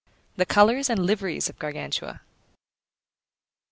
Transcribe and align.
The 0.35 0.47
colours 0.47 0.89
and 0.89 1.05
liveries 1.05 1.47
of 1.47 1.59
Gargantua. 1.59 2.21